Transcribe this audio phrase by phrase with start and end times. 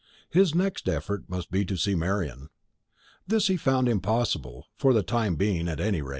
[0.31, 2.49] His next effort must be to see Marian.
[3.27, 6.09] This he found impossible, for the time being at any rate.